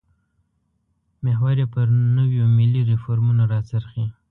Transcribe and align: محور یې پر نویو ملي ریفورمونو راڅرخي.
محور 1.25 1.55
یې 1.61 1.67
پر 1.73 1.85
نویو 2.17 2.45
ملي 2.57 2.81
ریفورمونو 2.91 3.43
راڅرخي. 3.51 4.05